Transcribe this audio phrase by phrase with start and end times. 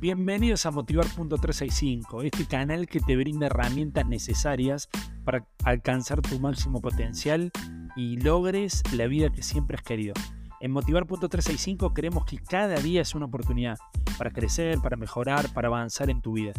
[0.00, 4.88] Bienvenidos a Motivar.365, este canal que te brinda herramientas necesarias
[5.26, 7.52] para alcanzar tu máximo potencial
[7.96, 10.14] y logres la vida que siempre has querido.
[10.62, 13.76] En Motivar.365 creemos que cada día es una oportunidad
[14.16, 16.54] para crecer, para mejorar, para avanzar en tu vida.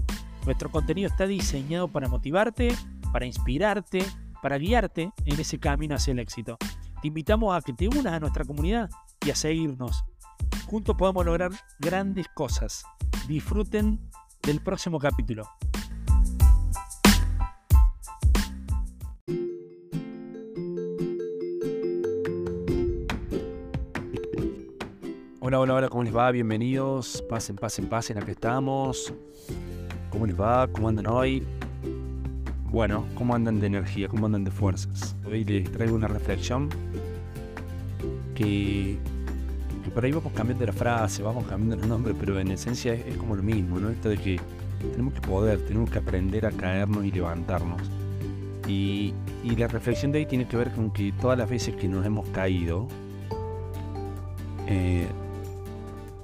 [0.45, 2.75] Nuestro contenido está diseñado para motivarte,
[3.11, 4.05] para inspirarte,
[4.43, 6.59] para guiarte en ese camino hacia el éxito.
[7.01, 8.87] Te invitamos a que te unas a nuestra comunidad
[9.25, 10.03] y a seguirnos.
[10.71, 12.85] Juntos podemos lograr grandes cosas.
[13.27, 13.99] Disfruten
[14.41, 15.43] del próximo capítulo.
[25.41, 26.31] Hola, hola, hola, ¿cómo les va?
[26.31, 27.21] Bienvenidos.
[27.29, 29.13] Pasen, pasen, pasen, aquí estamos.
[30.09, 30.69] ¿Cómo les va?
[30.71, 31.45] ¿Cómo andan hoy?
[32.69, 34.07] Bueno, ¿cómo andan de energía?
[34.07, 35.17] ¿Cómo andan de fuerzas?
[35.25, 36.69] Hoy les traigo una reflexión
[38.35, 38.97] que
[39.93, 43.35] por ahí vamos cambiando la frase, vamos cambiando el nombre, pero en esencia es, como
[43.35, 43.89] lo mismo, ¿no?
[43.89, 44.39] Esto de que
[44.91, 47.81] tenemos que poder, tenemos que aprender a caernos y levantarnos.
[48.67, 49.13] Y,
[49.57, 52.27] la reflexión de ahí tiene que ver con que todas las veces que nos hemos
[52.29, 52.87] caído
[54.67, 55.07] eh,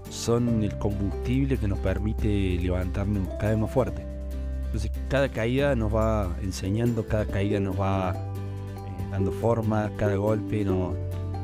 [0.09, 4.05] son el combustible que nos permite levantarnos cada vez más fuerte.
[4.65, 10.63] Entonces cada caída nos va enseñando, cada caída nos va eh, dando forma, cada golpe
[10.63, 10.95] nos,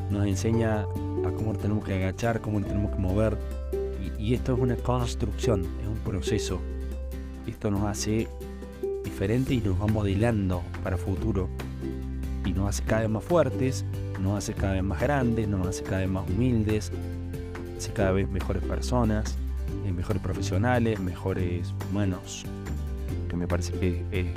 [0.09, 0.85] nos enseña
[1.25, 3.37] a cómo tenemos que agachar, cómo tenemos que mover.
[4.19, 6.59] Y, esto es una construcción, es un proceso.
[7.47, 8.27] Esto nos hace
[9.03, 11.49] diferente y nos va modelando para futuro.
[12.45, 13.85] Y nos hace cada vez más fuertes,
[14.21, 16.91] nos hace cada vez más grandes, nos hace cada vez más humildes,
[17.77, 19.35] hace cada vez mejores personas,
[19.85, 22.45] eh, mejores profesionales, mejores humanos.
[23.29, 24.27] Que me parece que es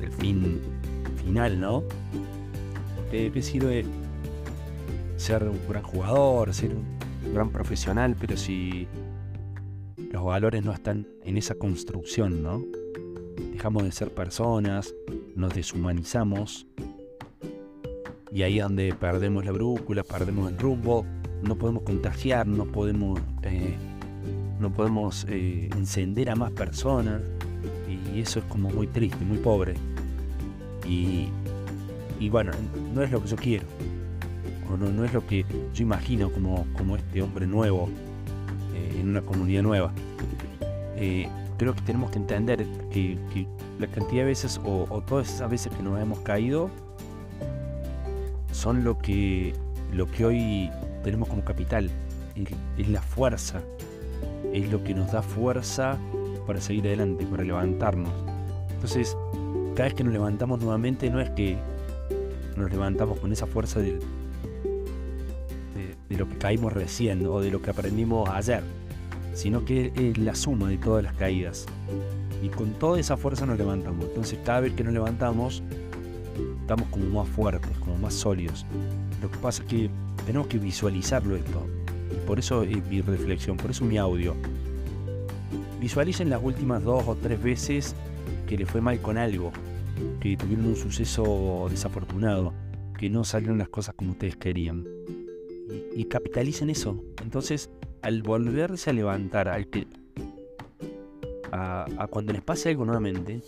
[0.00, 0.60] el, fin
[1.24, 1.82] final, ¿no?
[3.10, 3.84] ¿Qué sirve
[5.22, 8.88] ser un gran jugador, ser un gran profesional, pero si
[10.10, 12.60] los valores no están en esa construcción, ¿no?
[13.52, 14.92] Dejamos de ser personas,
[15.36, 16.66] nos deshumanizamos
[18.32, 21.06] y ahí es donde perdemos la brújula, perdemos el rumbo,
[21.40, 23.76] no podemos contagiar, no podemos, eh,
[24.58, 27.22] no podemos eh, encender a más personas
[28.12, 29.74] y eso es como muy triste, muy pobre.
[30.84, 31.28] Y,
[32.18, 32.50] y bueno,
[32.92, 33.66] no es lo que yo quiero
[34.76, 35.44] no, es lo que
[35.74, 37.88] yo imagino como, como este hombre nuevo
[38.74, 39.92] eh, en una comunidad nueva.
[40.96, 41.28] Eh,
[41.58, 43.18] creo que tenemos que entender que,
[43.78, 46.70] la cantidad de veces o, todas esas veces que nos hemos caído
[48.52, 49.54] son lo que,
[49.92, 50.70] lo que hoy
[51.02, 51.90] tenemos como capital,
[52.76, 53.60] es, la fuerza,
[54.52, 55.98] es lo que nos da fuerza
[56.46, 58.12] para seguir adelante, para levantarnos.
[58.74, 59.16] Entonces,
[59.74, 61.56] cada vez que nos levantamos nuevamente no es que
[62.56, 63.98] nos levantamos con esa fuerza de,
[66.12, 68.62] de lo que caímos recién o de lo que aprendimos ayer,
[69.34, 71.66] sino que es la suma de todas las caídas.
[72.42, 74.04] Y con toda esa fuerza nos levantamos.
[74.04, 75.62] Entonces cada vez que nos levantamos,
[76.60, 78.66] estamos como más fuertes, como más sólidos.
[79.22, 79.90] Lo que pasa es que
[80.26, 81.66] tenemos que visualizarlo esto.
[82.10, 84.34] Y por eso es mi reflexión, por eso mi audio.
[85.80, 87.94] Visualicen las últimas dos o tres veces
[88.46, 89.50] que le fue mal con algo,
[90.20, 92.52] que tuvieron un suceso desafortunado,
[92.98, 94.84] que no salieron las cosas como ustedes querían
[95.94, 97.02] y, capitalicen eso.
[97.22, 97.70] Entonces,
[98.02, 99.66] al volverse a levantar, al
[101.52, 103.40] a, a, cuando les pase algo nuevamente,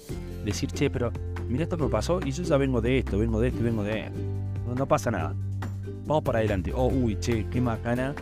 [0.45, 1.11] decir, che, pero
[1.49, 3.65] mira esto que me pasó y yo ya vengo de esto, vengo de esto y
[3.65, 4.19] vengo de esto.
[4.77, 5.35] No, pasa nada.
[6.07, 6.73] Vamos para adelante.
[6.75, 8.15] Oh, uy, che, qué macana.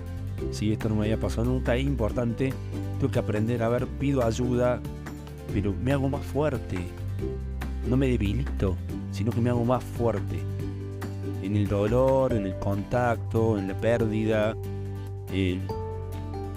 [0.50, 2.52] Si esto no me había pasado nunca, es importante.
[2.98, 4.80] Tengo que aprender a ver, pido ayuda,
[5.52, 6.78] pero me hago más fuerte.
[7.88, 8.76] No me debilito,
[9.10, 10.40] sino que me hago más fuerte
[11.42, 14.56] en el dolor, en el contacto, en la pérdida,
[15.32, 15.62] en,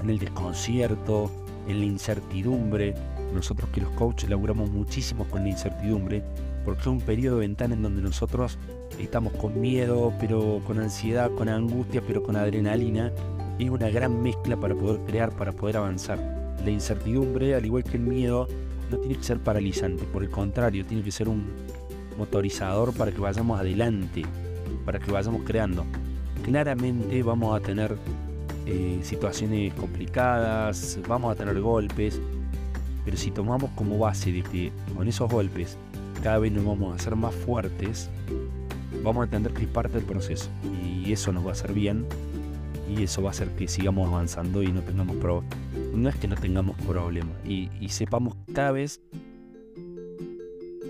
[0.07, 1.31] el desconcierto,
[1.67, 2.93] en la incertidumbre.
[3.33, 6.23] Nosotros que los coaches laburamos muchísimo con la incertidumbre,
[6.63, 8.57] porque es un periodo de ventana en donde nosotros
[8.99, 13.11] estamos con miedo, pero con ansiedad, con angustia, pero con adrenalina.
[13.57, 16.19] Es una gran mezcla para poder crear, para poder avanzar.
[16.63, 18.47] La incertidumbre, al igual que el miedo,
[18.91, 21.45] no tiene que ser paralizante, por el contrario, tiene que ser un
[22.17, 24.23] motorizador para que vayamos adelante,
[24.85, 25.85] para que vayamos creando.
[26.43, 27.97] Claramente vamos a tener
[28.65, 32.21] eh, situaciones complicadas, vamos a tener golpes,
[33.03, 35.77] pero si tomamos como base de que con esos golpes
[36.23, 38.09] cada vez nos vamos a hacer más fuertes,
[39.03, 40.49] vamos a entender que es parte del proceso
[40.83, 42.05] y eso nos va a hacer bien
[42.89, 45.57] y eso va a hacer que sigamos avanzando y no tengamos problemas.
[45.93, 49.01] No es que no tengamos problemas y, y sepamos cada vez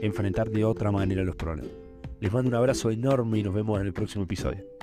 [0.02, 1.85] enfrentar de otra manera los problemas.
[2.20, 4.75] Les mando un abrazo enorme y nos vemos en el próximo episodio.